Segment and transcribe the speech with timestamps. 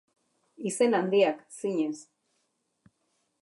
[0.69, 2.01] Izen handiak, zinez.